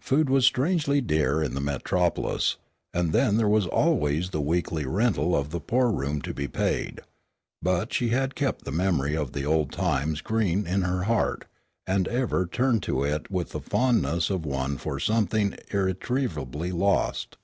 [0.00, 2.58] Food was strangely dear in the Metropolis,
[2.92, 7.00] and then there was always the weekly rental of the poor room to be paid.
[7.62, 11.46] But she had kept the memory of the old times green in her heart,
[11.86, 17.38] and ever turned to it with the fondness of one for something irretrievably lost.